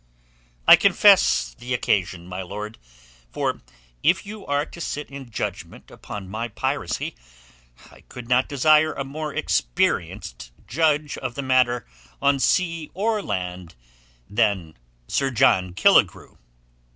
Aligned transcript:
"I 0.67 0.77
confess 0.77 1.53
the 1.53 1.75
occasion, 1.75 2.25
my 2.25 2.41
lord. 2.41 2.79
For 3.31 3.61
if 4.01 4.25
you 4.25 4.43
are 4.47 4.65
to 4.65 4.81
sit 4.81 5.11
in 5.11 5.29
judgment 5.29 5.91
upon 5.91 6.27
my 6.27 6.47
piracy, 6.47 7.13
I 7.91 8.01
could 8.09 8.27
not 8.27 8.49
desire 8.49 8.93
a 8.93 9.03
more 9.03 9.31
experienced 9.31 10.53
judge 10.65 11.19
of 11.19 11.35
the 11.35 11.43
matter 11.43 11.85
on 12.19 12.39
sea 12.39 12.89
or 12.95 13.21
land 13.21 13.75
than 14.27 14.75
Sir 15.07 15.29
John 15.29 15.75
Killigrew." 15.75 16.39